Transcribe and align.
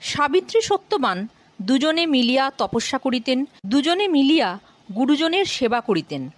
সাবিত্রী 0.00 0.60
সত্যবান 0.60 1.28
দুজনে 1.62 2.06
মিলিয়া 2.06 2.50
তপস্যা 2.50 2.98
করিতেন, 2.98 3.46
দুজনে 3.66 4.08
মিলিয়া 4.08 4.58
গুরুজনের 4.94 5.44
সেবা 5.44 5.80
করিতেন। 5.80 6.30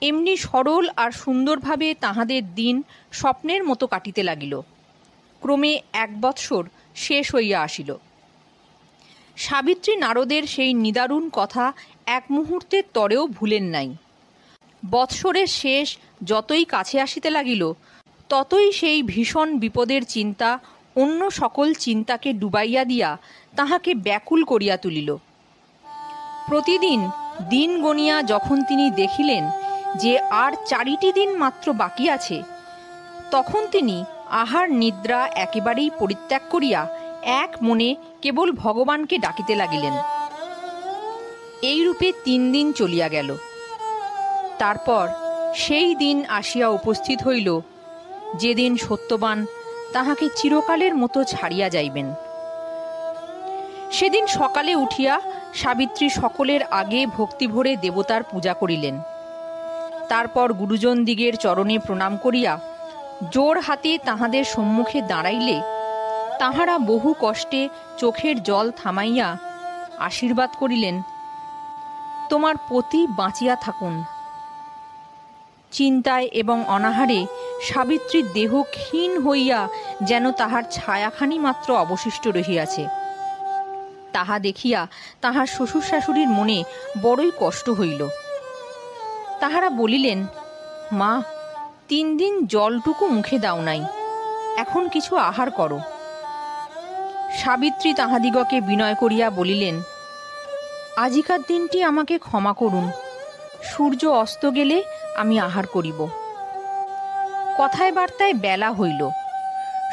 এমনি 0.00 0.36
সরল 0.36 0.88
আর 0.96 1.10
সুন্দরভাবে 1.10 1.94
তাহাদের 1.94 2.54
দিন 2.54 2.82
স্বপ্নের 3.12 3.64
মতো 3.64 3.86
কাটিতে 3.86 4.22
লাগিল। 4.22 4.60
ক্রমে 5.40 5.80
এক 5.92 6.20
বৎসর 6.20 6.64
শেষ 6.94 7.34
হইয়া 7.34 7.62
আসিল। 7.62 7.94
সাবিত্রী 9.36 9.96
নারদের 9.96 10.42
সেই 10.42 10.74
নিদারুণ 10.74 11.28
কথা 11.32 11.72
এক 12.06 12.24
মুহূর্তের 12.30 12.82
তরেও 12.94 13.26
ভুলেন 13.26 13.64
নাই। 13.64 13.96
বৎসরের 14.90 15.46
শেষ 15.46 15.98
যতই 16.24 16.64
কাছে 16.64 17.00
আসিতে 17.00 17.30
লাগিল, 17.30 17.72
ততই 18.28 18.72
সেই 18.72 19.02
ভীষণ 19.02 19.58
বিপদের 19.58 20.04
চিন্তা 20.04 20.58
অন্য 20.98 21.20
সকল 21.30 21.68
চিন্তাকে 21.74 22.30
ডুবাইয়া 22.32 22.82
দিয়া 22.84 23.10
তাহাকে 23.56 23.90
ব্যাকুল 24.06 24.40
করিয়া 24.44 24.76
তুলিল। 24.76 25.10
প্রতিদিন 26.48 27.00
দিন 27.50 27.70
গণিয়া 27.82 28.16
যখন 28.22 28.56
তিনি 28.62 28.86
দেখিলেন 28.90 29.44
যে 29.96 30.12
আর 30.18 30.52
চারিটি 30.66 31.10
দিন 31.12 31.30
মাত্র 31.38 31.66
বাকি 31.72 32.04
আছে, 32.10 32.38
তখন 33.30 33.62
তিনি 33.66 33.96
আহার 34.42 34.66
নিদ্রা 34.72 35.20
একেবারেই 35.36 35.90
পরিত্যাগ 35.98 36.42
করিয়া 36.50 36.80
এক 37.42 37.52
মনে 37.62 37.88
কেবল 38.22 38.48
ভগবানকে 38.52 39.16
ডাকিতে 39.18 39.54
লাগিলেন। 39.54 39.94
এইরূপে 41.62 42.08
তিন 42.24 42.40
দিন 42.52 42.66
চলিয়া 42.72 43.08
গেল। 43.08 43.28
তারপর 44.58 45.04
সেই 45.54 45.90
দিন 45.94 46.16
আসিয়া 46.28 46.68
উপস্থিত 46.68 47.18
হইল, 47.22 47.48
যেদিন 48.36 48.72
সত্যবান 48.76 49.38
তাহাকে 49.92 50.26
চিরকালের 50.36 50.94
মতো 50.96 51.18
ছাড়িয়া 51.24 51.68
যাইবেন। 51.68 52.08
সেদিন 53.90 54.24
সকালে 54.38 54.72
উঠিয়া 54.74 55.14
সাবিত্রী 55.54 56.06
সকলের 56.10 56.62
আগে 56.70 57.00
ভক্তিভরে 57.06 57.72
দেবতার 57.76 58.22
পূজা 58.22 58.54
করিলেন। 58.54 58.96
তারপর 60.08 60.52
গুরুজন 60.52 60.96
দিগের 61.04 61.34
চরণে 61.36 61.76
প্রণাম 61.78 62.12
করিয়া 62.16 62.52
জোর 63.32 63.56
হাতে 63.60 63.92
তাহাদের 64.04 64.44
সম্মুখে 64.44 65.00
দাঁড়াইলে 65.02 65.56
তাহারা 66.38 66.74
বহু 66.90 67.10
কষ্টে 67.20 67.62
চোখের 67.98 68.36
জল 68.42 68.66
থামাইয়া 68.76 69.28
আশীর্বাদ 69.98 70.50
করিলেন, 70.58 70.96
তোমার 72.28 72.54
পতি 72.68 73.00
বাঁচিয়া 73.18 73.54
থাকুন। 73.56 73.94
চিন্তায় 75.72 76.26
এবং 76.32 76.58
অনাহারে 76.68 77.20
সাবিত্রীর 77.66 78.26
দেহ 78.32 78.52
ক্ষীণ 78.62 79.12
হইয়া 79.26 79.60
যেন 80.02 80.24
তাহার 80.32 80.64
ছায়াখানি 80.70 81.36
মাত্র 81.38 81.68
অবশিষ্ট 81.76 82.24
রহিয়াছে। 82.28 82.84
তাহা 84.12 84.36
দেখিয়া 84.38 84.80
তাহার 85.20 85.46
শ্বশুর 85.46 85.84
শাশুড়ির 85.90 86.28
মনে 86.28 86.58
বড়ই 87.02 87.30
কষ্ট 87.38 87.70
হইল। 87.70 88.02
তাহারা 89.40 89.68
বলিলেন, 89.70 90.18
মা, 90.92 91.12
তিন 91.88 92.06
দিন 92.16 92.34
জলটুকু 92.46 93.04
মুখে 93.06 93.38
দাও 93.38 93.60
নাই, 93.60 93.80
এখন 94.56 94.82
কিছু 94.88 95.12
আহার 95.16 95.50
করো। 95.50 95.78
সাবিত্রী 97.40 97.90
তাহাদিগকে 97.94 98.58
বিনয় 98.60 98.94
করিয়া 98.94 99.26
বলিলেন, 99.30 99.76
আজিকার 100.96 101.40
দিনটি 101.48 101.78
আমাকে 101.82 102.14
ক্ষমা 102.18 102.52
করুন। 102.52 102.86
সূর্য 103.62 104.02
অস্ত 104.22 104.42
গেলে 104.50 104.76
আমি 105.16 105.34
আহার 105.40 105.66
করিব। 105.66 106.00
কথায় 107.60 107.92
বার্তায় 107.98 108.34
বেলা 108.44 108.70
হইল। 108.78 109.02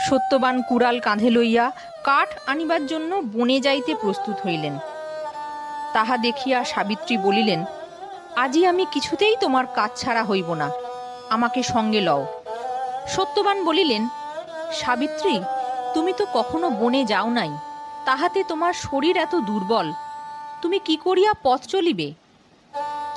সত্যবান 0.07 0.55
কুড়াল 0.69 0.97
কাঁধে 1.05 1.29
লইয়া 1.35 1.65
কাঠ 2.07 2.29
আনিবার 2.51 2.81
জন্য 2.91 3.11
বনে 3.35 3.57
যাইতে 3.65 3.91
প্রস্তুত 4.03 4.37
হইলেন। 4.45 4.75
তাহা 5.95 6.15
দেখিয়া 6.25 6.57
সাবিত্রী 6.73 7.15
বলিলেন, 7.25 7.61
আজি 8.43 8.61
আমি 8.71 8.83
কিছুতেই 8.93 9.35
তোমার 9.43 9.65
কাজ 9.77 9.91
ছাড়া 10.01 10.23
হইব 10.29 10.49
না, 10.61 10.67
আমাকে 11.35 11.61
সঙ্গে 11.73 12.01
লও। 12.07 12.23
সত্যবান 13.15 13.57
বলিলেন, 13.67 14.03
সাবিত্রী, 14.81 15.35
তুমি 15.93 16.11
তো 16.19 16.23
কখনো 16.37 16.67
বনে 16.81 17.01
যাও 17.11 17.29
নাই, 17.39 17.51
তাহাতে 18.07 18.39
তোমার 18.51 18.73
শরীর 18.85 19.15
এত 19.25 19.33
দুর্বল, 19.49 19.87
তুমি 20.61 20.77
কি 20.87 20.95
করিয়া 21.05 21.31
পথ 21.45 21.61
চলিবে? 21.73 22.07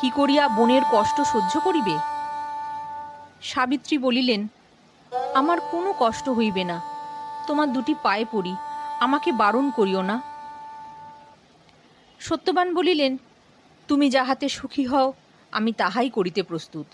কি 0.00 0.08
করিয়া 0.18 0.44
বনের 0.58 0.84
কষ্ট 0.94 1.16
সহ্য 1.32 1.54
করিবে? 1.66 1.94
সাবিত্রী 3.42 3.98
বলিলেন, 3.98 4.48
আমার 5.34 5.60
কোনো 5.60 5.94
কষ্ট 5.98 6.28
হইবে 6.28 6.64
না। 6.64 6.80
তোমার 7.46 7.72
দুটি 7.72 7.94
পায়ে 8.02 8.24
পড়ি, 8.32 8.56
আমাকে 9.00 9.32
বারণ 9.32 9.70
করিও 9.70 10.02
না। 10.02 10.22
সত্যবান 12.20 12.74
বলিলেন, 12.74 13.16
তুমি 13.88 14.10
যাহাতে 14.10 14.48
সুখী 14.48 14.86
হও, 14.86 15.12
আমি 15.52 15.72
তাহাই 15.72 16.10
করিতে 16.10 16.42
প্রস্তুত। 16.42 16.86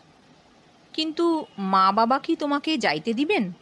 কিন্তু 0.93 1.47
মা 1.59 1.93
বাবা 1.93 2.19
কি 2.19 2.37
তোমাকে 2.37 2.79
যাইতে 2.79 3.13
দিবেন? 3.13 3.53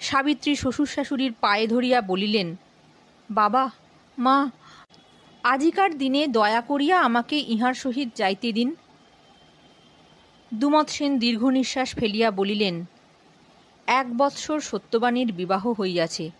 সাবিত্রী 0.00 0.54
শ্বশুর 0.54 0.86
শাশুড়ির 0.86 1.32
পায়ে 1.40 1.66
ধরিয়া 1.66 2.00
বলিলেন, 2.00 2.56
বাবা, 3.30 3.70
মা, 4.18 4.50
আজিকার 5.42 5.98
দিনে 5.98 6.26
দয়া 6.26 6.60
করিয়া 6.60 7.00
আমাকে 7.00 7.36
ইহার 7.36 7.74
সহিত 7.74 8.08
যাইতে 8.14 8.52
দিন। 8.52 8.76
দুমত 10.54 10.88
সেন 10.88 11.18
দীর্ঘ 11.18 11.44
নিঃশ্বাস 11.44 11.94
ফেলিয়া 11.94 12.30
বলিলেন, 12.30 12.84
এক 13.86 14.06
বৎসর 14.16 14.60
সত্যবাণীর 14.60 15.32
বিবাহ 15.32 15.72
হইয়াছে। 15.80 16.30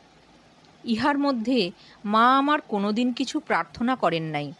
ইহার 0.84 1.18
মধ্যে 1.18 1.70
মা 2.04 2.38
আমার 2.38 2.60
কোনোদিন 2.60 3.12
কিছু 3.12 3.40
প্রার্থনা 3.40 3.96
করেন 3.96 4.22
নাই। 4.22 4.52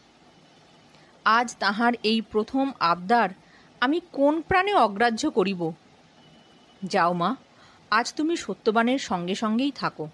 আজ 1.25 1.57
তাহার 1.59 1.93
এই 2.03 2.21
প্রথম 2.21 2.73
আবদার 2.81 3.31
আমি 3.81 4.01
কোন 4.13 4.41
প্রাণে 4.41 4.75
অগ্রাহ্য 4.75 5.31
করিব? 5.31 5.73
যাও 6.85 7.13
মা, 7.13 7.37
আজ 7.91 8.15
তুমি 8.15 8.37
সত্যবানের 8.37 8.99
সঙ্গে 8.99 9.35
সঙ্গেই 9.35 9.71
থাকো। 9.71 10.09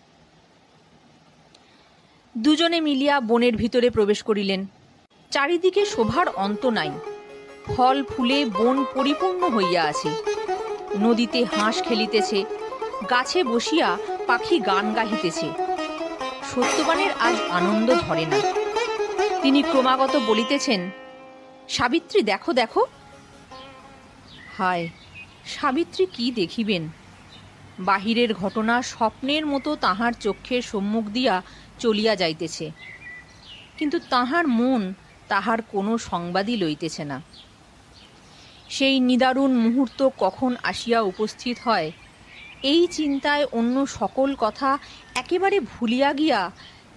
দুজনে 2.36 2.80
মিলিয়া 2.80 3.20
বনের 3.20 3.56
ভিতরে 3.56 3.90
প্রবেশ 3.90 4.22
করিলেন। 4.22 4.66
চারিদিকে 5.30 5.84
শোভার 5.84 6.28
অন্ত 6.28 6.66
নাই। 6.66 6.90
ফল, 7.76 8.04
ফুলে 8.04 8.44
বন 8.44 8.84
পরিপূর্ণ 8.94 9.50
হইয়া 9.50 9.82
আছে। 9.84 10.10
নদীতে 10.98 11.44
হাঁস 11.44 11.82
খেলিতেছে, 11.82 12.44
গাছে 13.10 13.44
বসিয়া 13.44 13.98
পাখি 14.26 14.58
গান 14.58 14.92
গাহিতেছে। 14.92 15.48
সত্যবানের 16.54 17.10
আজ 17.20 17.36
আনন্দ 17.50 17.94
ধরে 17.94 18.26
না। 18.26 18.38
তিনি 19.42 19.62
ক্রমাগত 19.62 20.16
বলিতেছেন, 20.26 20.90
সাবিত্রী, 21.68 22.22
দেখো 22.22 22.52
দেখো। 22.52 22.86
হায়, 24.58 24.88
সাবিত্রী 25.46 26.06
কি 26.06 26.30
দেখিবেন? 26.30 26.88
বাহিরের 27.78 28.34
ঘটনা 28.34 28.82
স্বপ্নের 28.82 29.46
মতো 29.46 29.76
তাহার 29.76 30.12
চক্ষের 30.12 30.62
সম্মুখ 30.62 31.04
দিয়া 31.04 31.42
চলিয়া 31.78 32.16
যাইতেছে। 32.16 32.70
কিন্তু 33.78 33.98
তাহার 34.10 34.48
মন 34.48 34.94
তাহার 35.28 35.62
কোনো 35.62 35.98
সংবাদই 35.98 36.56
লইতেছে 36.56 37.04
না। 37.04 37.22
সেই 38.68 39.00
নিদারুণ 39.00 39.52
মুহূর্ত 39.52 40.08
কখন 40.18 40.56
আসিয়া 40.62 41.00
উপস্থিত 41.00 41.56
হয়? 41.64 41.92
এই 42.62 42.86
চিন্তায় 42.86 43.46
অন্য 43.52 43.86
সকল 43.86 44.34
কথা 44.38 44.78
একেবারে 45.14 45.60
ভুলিয়া 45.60 46.12
গিয়া 46.12 46.50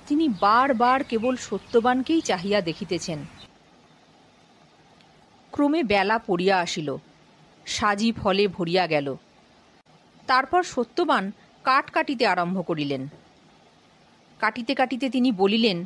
তিনি 0.08 0.30
বারবার 0.30 1.04
কেবল 1.04 1.36
সত্যবানকেই 1.36 2.22
চাহিয়া 2.22 2.62
দেখিতেছেন। 2.62 3.26
ক্রমে 5.52 5.84
বেলা 5.84 6.20
পড়িয়া 6.20 6.60
আসিল। 6.60 6.98
সাজি 7.66 8.12
ফলে 8.12 8.48
ভরিয়া 8.48 8.88
গেল। 8.88 9.16
তারপর 10.28 10.64
সত্যবান 10.64 11.32
কাঠ 11.64 11.90
কাটিতে 11.90 12.28
আরম্ভ 12.28 12.66
করিলেন। 12.66 13.08
কাটিতে 14.40 14.76
কাটিতে 14.76 15.10
তিনি 15.10 15.32
বলিলেন, 15.32 15.86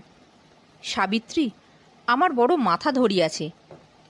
সাবিত্রী, 0.84 1.50
আমার 2.08 2.34
বড় 2.34 2.56
মাথা 2.56 2.92
ধরিয়াছে। 2.92 3.50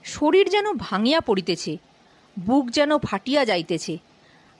শরীর 0.05 0.49
যেন 0.49 0.73
ভাঙিয়া 0.73 1.19
পড়িতেছে, 1.19 1.77
বুক 2.39 2.69
যেন 2.69 2.97
ফাটিয়া 2.97 3.45
যাইতেছে, 3.45 3.97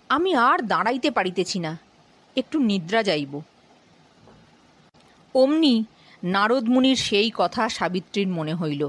আমি 0.09 0.36
আর 0.36 0.59
দাঁড়াইতে 0.59 1.12
পারিতেছি 1.12 1.59
না, 1.59 1.77
একটু 2.38 2.59
নিদ্রা 2.59 3.03
যাইব। 3.03 3.42
অমনি 5.36 5.83
নারদমুনির 6.24 6.95
সেই 6.95 7.31
কথা 7.36 7.69
সাবিত্রীর 7.69 8.27
মনে 8.27 8.53
হইল। 8.53 8.88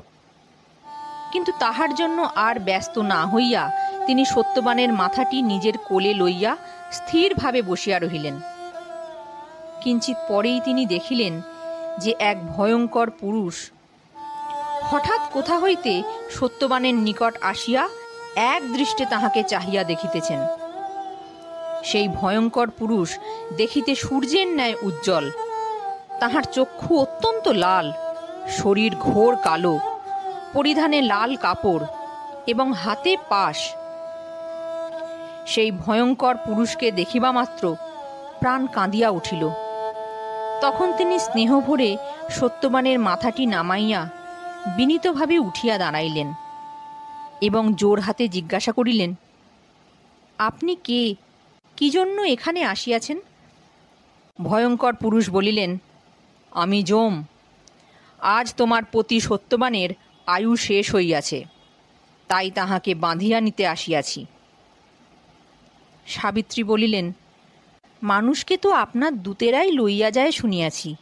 কিন্তু 1.33 1.53
তাহার 1.59 1.95
জন্য 1.95 2.29
আর 2.35 2.59
ব্যস্ত 2.59 2.99
না 2.99 3.27
হইয়া 3.27 3.93
তিনি 4.07 4.25
সত্যবানের 4.25 4.93
মাথাটি 4.93 5.43
নিজের 5.43 5.79
কোলে 5.79 6.15
লইয়া 6.15 6.57
স্থিরভাবে 6.93 7.63
বসিয়া 7.63 7.99
রহিলেন। 7.99 8.41
কিঞ্চিত 9.83 10.17
পরেই 10.29 10.61
তিনি 10.65 10.87
দেখিলেন 10.87 11.41
যে 11.99 12.15
এক 12.19 12.47
ভয়ঙ্কর 12.47 13.11
পুরুষ 13.11 13.71
হঠাৎ 14.91 15.21
কোথা 15.33 15.59
হইতে 15.59 16.03
সত্যবানের 16.31 16.95
নিকট 16.95 17.39
আসিয়া 17.43 17.89
এক 18.37 18.73
দৃষ্টে 18.73 19.05
তাহাকে 19.07 19.43
চাহিয়া 19.43 19.85
দেখিতেছেন। 19.85 20.41
সেই 21.85 22.09
ভয়ঙ্কর 22.09 22.71
পুরুষ 22.71 23.19
দেখিতে 23.57 23.95
সূর্যের 23.95 24.49
ন্যায় 24.49 24.75
উজ্জ্বল। 24.83 25.31
তাহার 26.21 26.43
চক্ষু 26.43 26.99
অত্যন্ত 26.99 27.49
লাল, 27.49 27.93
শরীর 28.49 28.97
ঘোর 28.97 29.37
কালো, 29.37 29.79
পরিধানে 30.53 31.03
লাল 31.03 31.37
কাপড় 31.37 31.85
এবং 32.47 32.73
হাতে 32.73 33.17
পাশ। 33.29 33.75
সেই 35.47 35.71
ভয়ঙ্কর 35.71 36.35
পুরুষকে 36.37 36.91
দেখিবা 36.91 37.33
মাত্র 37.33 37.77
প্রাণ 38.41 38.67
কাঁদিয়া 38.67 39.09
উঠিল। 39.11 39.49
তখন 40.61 40.93
তিনি 40.93 41.19
স্নেহ 41.19 41.61
ভরে 41.61 41.97
সত্যবানের 42.31 42.99
মাথাটি 42.99 43.47
নামাইয়া 43.47 44.26
বিনীতভাবে 44.75 45.39
উঠিয়া 45.39 45.79
দাঁড়াইলেন 45.79 46.33
এবং 47.43 47.75
জোর 47.75 48.01
হাতে 48.01 48.29
জিজ্ঞাসা 48.29 48.73
করিলেন, 48.73 49.15
আপনি 50.39 50.77
কে? 50.77 51.15
কি 51.77 51.91
জন্য 51.91 52.23
এখানে 52.23 52.65
আসিয়াছেন? 52.65 53.21
ভয়ঙ্কর 54.41 54.95
পুরুষ 54.95 55.31
বলিলেন, 55.31 55.79
আমি 56.53 56.83
যম 56.83 57.25
আজ 58.21 58.55
তোমার 58.55 58.83
পতি 58.93 59.21
সত্যবানের 59.21 59.91
আয়ু 60.27 60.57
শেষ 60.57 60.95
হইয়াছে, 60.95 61.45
তাই 62.29 62.51
তাহাকে 62.51 62.95
বাঁধিয়া 62.95 63.41
নিতে 63.41 63.67
আসিয়াছি। 63.67 64.27
সাবিত্রী 66.07 66.63
বলিলেন, 66.63 67.13
মানুষকে 68.03 68.57
তো 68.57 68.71
আপনার 68.71 69.23
দূতেরাই 69.23 69.71
লইয়া 69.71 70.11
যায় 70.11 70.31
শুনিয়াছি। 70.31 70.95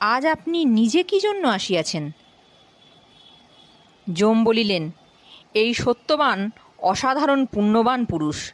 আজ 0.00 0.26
আপনি 0.26 0.64
নিজে 0.64 1.02
কি 1.02 1.20
জন্য 1.20 1.48
আসিয়াছেন? 1.48 2.12
যম 4.14 4.44
বলিলেন, 4.44 4.90
এই 5.54 5.74
সত্যবান, 5.74 6.50
অসাধারণ, 6.78 7.46
পুণ্যবান 7.46 8.04
পুরুষ। 8.04 8.52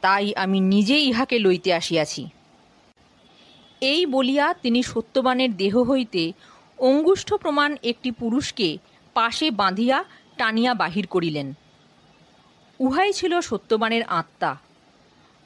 তাই 0.00 0.34
আমি 0.34 0.60
নিজেই 0.60 1.04
ইহাকে 1.04 1.38
লইতে 1.38 1.74
আসিয়াছি। 1.74 2.28
এই 3.80 4.06
বলিয়া 4.06 4.54
তিনি 4.54 4.82
সত্যবানের 4.82 5.56
দেহ 5.56 5.82
হইতে 5.82 6.32
অঙ্গুষ্ঠ 6.78 7.34
প্রমাণ 7.34 7.76
একটি 7.82 8.10
পুরুষকে 8.10 8.78
পাশে 9.14 9.50
বাঁধিয়া 9.50 10.04
টানিয়া 10.36 10.74
বাহির 10.74 11.06
করিলেন। 11.06 11.52
উহাই 12.80 13.12
ছিল 13.12 13.40
সত্যবানের 13.40 14.02
আত্মা। 14.02 14.56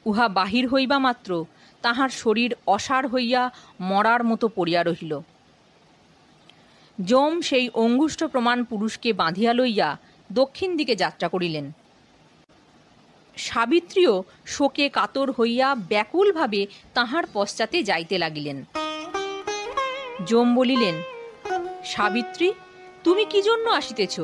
উহা 0.05 0.27
বাহির 0.27 0.67
হইবা 0.67 0.99
মাত্র 0.99 1.45
তাহার 1.81 2.09
শরীর 2.09 2.55
অসার 2.67 3.07
হইয়া 3.07 3.51
মরার 3.79 4.23
মতো 4.23 4.47
পড়িয়া 4.47 4.83
রহিল। 4.83 5.19
যম 7.03 7.41
সেই 7.41 7.69
অঙ্গুষ্ঠ 7.73 8.23
প্রমাণ 8.23 8.63
পুরুষকে 8.63 9.13
বাঁধিয়া 9.13 9.53
লইয়া 9.53 9.97
দক্ষিণ 10.31 10.77
দিকে 10.77 10.95
যাত্রা 10.95 11.27
করিলেন। 11.27 11.71
সাবিত্রীও 13.37 14.23
শোকে 14.45 14.89
কাতর 14.89 15.31
হইয়া 15.31 15.75
ব্যাকুলভাবে 15.75 16.67
তাহার 16.93 17.23
পশ্চাতে 17.33 17.83
যাইতে 17.83 18.17
লাগিলেন। 18.17 18.63
যম 20.25 20.55
বলিলেন, 20.55 20.95
সাবিত্রী, 21.85 22.53
তুমি 23.03 23.25
কি 23.25 23.41
জন্য 23.41 23.69
আসিতেছ? 23.69 24.19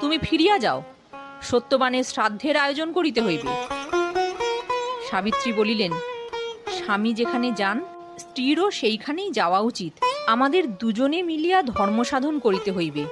তুমি 0.00 0.18
ফিরিয়া 0.18 0.58
যাও। 0.58 0.82
সত্যবানের 1.42 2.04
শ্রাদ্ধের 2.04 2.56
আয়োজন 2.56 2.92
করিতে 2.92 3.20
হইবে। 3.20 3.48
সাবিত্রী 5.10 5.52
বলিলেন, 5.52 5.92
স্বামী 6.78 7.12
যেখানে 7.12 7.52
যান 7.52 7.80
স্ত্রীরও 8.18 8.70
সেইখানেই 8.70 9.30
যাওয়া 9.30 9.60
উচিত। 9.60 10.04
আমাদের 10.26 10.74
দুজনে 10.74 11.22
মিলিয়া 11.22 11.62
ধর্ম 11.62 12.04
সাধন 12.04 12.38
করিতে 12.38 12.72
হইবে। 12.72 13.04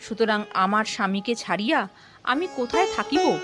সুতরাং 0.00 0.44
আমার 0.54 0.84
স্বামীকে 0.84 1.34
ছাড়িয়া 1.34 1.88
আমি 2.24 2.48
কোথায় 2.56 2.86
থাকিব? 2.96 3.38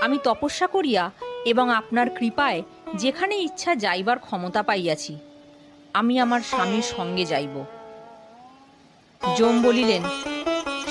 আমি 0.00 0.18
তপস্যা 0.24 0.66
করিয়া 0.66 1.10
এবং 1.44 1.70
আপনার 1.70 2.10
কৃপায় 2.10 2.62
যেখানে 2.94 3.36
ইচ্ছা 3.36 3.74
যাইবার 3.74 4.18
ক্ষমতা 4.18 4.62
পাইয়াছি। 4.62 5.18
আমি 5.92 6.18
আমার 6.18 6.40
স্বামীর 6.40 6.82
সঙ্গে 6.82 7.24
যাইব। 7.24 7.64
যম 9.36 9.62
বলিলেন, 9.62 10.02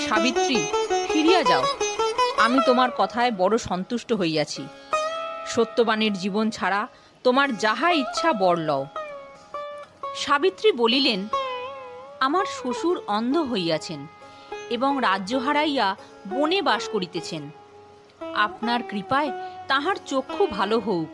সাবিত্রী, 0.10 0.58
ফিরিয়া 1.14 1.44
যাও। 1.44 1.64
আমি 2.38 2.60
তোমার 2.66 2.90
কথায় 2.98 3.32
বড় 3.32 3.58
সন্তুষ্ট 3.58 4.14
হইয়াছি। 4.14 4.66
সত্যবানের 5.48 6.14
জীবন 6.14 6.50
ছাড়া 6.50 6.88
তোমার 7.24 7.50
যাহা 7.58 7.90
ইচ্ছা 7.92 8.30
বর 8.34 8.58
লও। 8.58 8.84
সাবিত্রী 10.16 10.70
বলিলেন, 10.72 11.28
আমার 12.20 12.46
শ্বশুর 12.58 12.98
অন্ধ 13.08 13.38
হইয়াছেন 13.52 14.08
এবং 14.70 14.92
রাজ্য 15.02 15.34
হারাইয়া 15.36 15.88
বনে 16.30 16.60
বাস 16.62 16.84
করিতেছেন। 16.90 17.44
আপনার 18.36 18.80
কৃপায় 18.90 19.32
তাহার 19.68 19.98
চক্ষু 20.06 20.44
ভালো 20.48 20.78
হোক, 20.80 21.10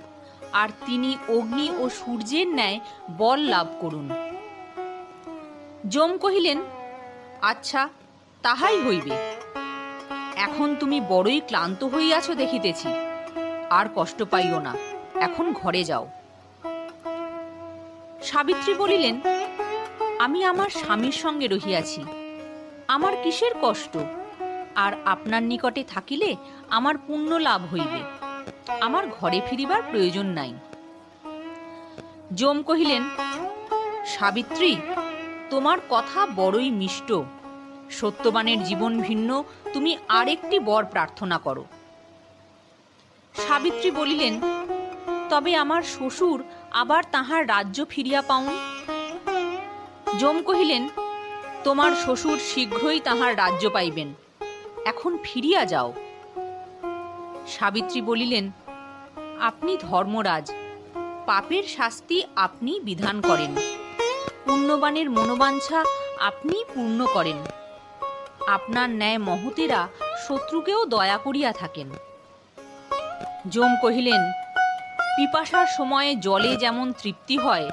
আর 0.53 0.69
তিনি 0.85 1.17
অগ্নি 1.29 1.67
ও 1.81 1.83
সূর্যের 1.89 2.47
ন্যায় 2.47 2.79
বল 3.17 3.39
লাভ 3.53 3.67
করুন। 3.81 4.07
যম 5.93 6.11
কহিলেন 6.17 6.59
আচ্ছা 7.41 7.81
তাহাই 8.41 8.77
হইবে। 8.87 9.15
এখন 10.35 10.75
তুমি 10.79 10.97
বড়ই 11.09 11.39
ক্লান্ত 11.47 11.83
হইয়াছ 11.83 12.27
দেখিতেছি, 12.41 12.89
আর 13.69 13.85
কষ্ট 13.95 14.19
পাইও 14.23 14.59
না। 14.59 14.73
এখন 15.19 15.53
ঘরে 15.53 15.83
যাও। 15.83 16.09
সাবিত্রী 18.23 18.73
বলিলেন, 18.73 19.21
আমি 20.19 20.43
আমার 20.43 20.69
স্বামীর 20.69 21.11
সঙ্গে 21.11 21.47
রহিয়াছি। 21.47 22.05
আমার 22.87 23.13
কিসের 23.23 23.51
কষ্ট? 23.61 23.97
আর 24.75 24.93
আপনার 25.05 25.43
নিকটে 25.43 25.83
থাকিলে 25.83 26.35
আমার 26.69 26.97
পুণ্য 26.97 27.35
লাভ 27.35 27.73
হইবে। 27.73 28.01
আমার 28.79 29.07
ঘরে 29.07 29.41
ফিরিবার 29.49 29.81
প্রয়োজন 29.91 30.25
নাই। 30.25 30.53
যম 32.35 32.61
কহিলেন, 32.61 33.03
সাবিত্রী, 34.05 34.77
তোমার 35.49 35.77
কথা 35.89 36.27
বড়ই 36.35 36.71
মিষ্ট। 36.71 37.13
সত্যবানের 37.89 38.63
জীবন 38.63 39.01
ভিন্ন, 39.01 39.43
তুমি 39.73 39.97
আরেকটি 40.07 40.59
বর 40.59 40.85
প্রার্থনা 40.85 41.37
করো। 41.37 41.65
সাবিত্রী 43.47 43.91
বলিলেন 43.91 44.41
তবে 45.29 45.55
আমার 45.55 45.83
শ্বশুর 45.83 46.43
আবার 46.71 47.03
তাহার 47.11 47.49
রাজ্য 47.49 47.85
ফিরিয়া 47.89 48.21
পাউন 48.21 48.57
যম 50.19 50.41
কহিলেন, 50.41 50.89
তোমার 51.63 51.91
শ্বশুর 51.91 52.39
শীঘ্রই 52.39 52.99
তাহার 52.99 53.37
রাজ্য 53.37 53.69
পাইবেন। 53.69 54.13
এখন 54.85 55.17
ফিরিয়া 55.23 55.65
যাও। 55.65 55.93
সাবিত্রী 57.47 58.01
বলিলেন, 58.01 58.51
আপনি 59.39 59.77
ধর্মরাজ, 59.81 60.51
পাপের 61.25 61.63
শাস্তি 61.63 62.23
আপনি 62.35 62.79
বিধান 62.79 63.21
করেন। 63.21 63.55
পুণ্যবানের 64.45 65.09
মনোবাঞ্ছা 65.09 65.85
আপনি 66.19 66.63
পূর্ণ 66.73 67.05
করেন। 67.13 67.37
আপনার 68.47 68.89
ন্যায় 68.89 69.17
মহতেরা 69.17 69.87
শত্রুকেও 70.27 70.85
দয়া 70.85 71.17
করিয়া 71.17 71.51
থাকেন। 71.51 71.89
যম 73.49 73.75
কহিলেন 73.81 74.48
পিপাসার 75.19 75.67
সময়ে 75.77 76.11
জলে 76.27 76.51
যেমন 76.63 76.87
তৃপ্তি 77.01 77.35
হয়, 77.45 77.67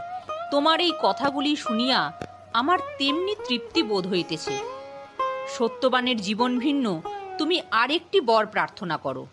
তোমার 0.53 0.79
এই 0.87 0.93
কথাগুলি 1.05 1.53
শুনিয়া 1.65 2.01
আমার 2.61 2.79
তেমনি 2.99 3.35
তৃপ্তি 3.47 3.81
বোধ 3.91 4.05
হইতেছে। 4.13 4.55
সত্যবানের 5.57 6.19
জীবন 6.27 6.53
ভিন্ন, 6.65 6.87
তুমি 7.39 7.57
আরেকটি 7.83 8.19
বর 8.31 8.45
প্রার্থনা 8.55 8.97
করো। 9.05 9.25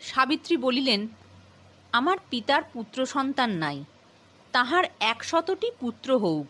সাবিত্রী 0.00 0.56
বলিলেন, 0.66 1.00
আমার 1.92 2.18
পিতার 2.30 2.62
পুত্র 2.74 2.98
সন্তান 3.14 3.50
নাই, 3.64 3.78
তাহার 4.54 4.84
একশতটি 5.12 5.68
পুত্র 5.80 6.08
হউক। 6.22 6.48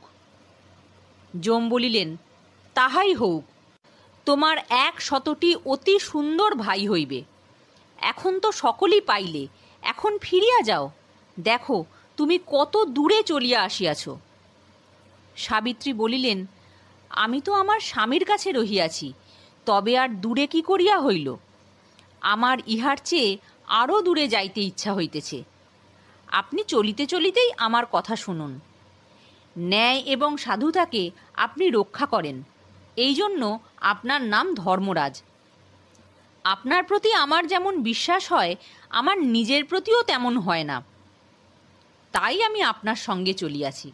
যম 1.34 1.62
বলিলেন, 1.74 2.08
তাহাই 2.76 3.12
হউক, 3.20 3.44
তোমার 4.26 4.56
এক 4.88 4.94
শতটি 5.08 5.50
অতি 5.72 5.94
সুন্দর 6.10 6.50
ভাই 6.64 6.82
হইবে, 6.92 7.20
এখন 8.12 8.32
তো 8.44 8.48
সকলই 8.62 9.02
পাইলে 9.12 9.44
এখন 9.82 10.18
ফিরিয়া 10.18 10.62
যাও। 10.62 10.90
দেখো, 11.40 11.84
তুমি 12.16 12.38
কত 12.46 12.84
দূরে 12.84 13.22
চলিয়া 13.22 13.62
আসিয়াছ। 13.62 14.08
সাবিত্রী 15.36 15.92
বলিলেন, 15.92 16.46
আমি 17.10 17.40
তো 17.40 17.52
আমার 17.52 17.80
স্বামীর 17.80 18.24
কাছে 18.24 18.52
রহিয়াছি, 18.52 19.12
তবে 19.66 19.98
আর 19.98 20.08
দূরে 20.08 20.46
কি 20.46 20.62
করিয়া 20.62 21.00
হইল? 21.00 21.36
আমার 22.20 22.58
ইহার 22.66 22.96
চেয়ে 23.04 23.38
আরও 23.66 24.02
দূরে 24.02 24.28
যাইতে 24.28 24.60
ইচ্ছা 24.60 24.94
হইতেছে। 24.94 25.44
আপনি 26.28 26.64
চলিতে 26.64 27.06
চলিতেই 27.06 27.52
আমার 27.56 27.84
কথা 27.92 28.16
শুনুন। 28.16 28.60
ন্যায় 29.58 29.98
এবং 29.98 30.36
সাধুতাকে 30.36 31.10
আপনি 31.34 31.70
রক্ষা 31.70 32.06
করেন। 32.06 32.42
এই 32.96 33.14
জন্য 33.14 33.58
আপনার 33.76 34.22
নাম 34.22 34.54
ধর্মরাজ। 34.54 35.22
আপনার 36.44 36.84
প্রতি 36.84 37.12
আমার 37.12 37.46
যেমন 37.46 37.82
বিশ্বাস 37.82 38.32
হয়, 38.32 38.56
আমার 38.90 39.22
নিজের 39.22 39.64
প্রতিও 39.64 40.02
তেমন 40.02 40.38
হয় 40.38 40.64
না। 40.64 40.82
তাই 42.12 42.42
আমি 42.42 42.62
আপনার 42.62 42.96
সঙ্গে 42.96 43.32
চলিয়াছি। 43.32 43.92